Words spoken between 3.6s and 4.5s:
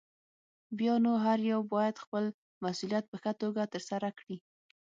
ترسره کړي.